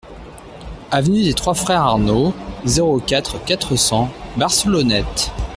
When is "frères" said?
1.53-1.81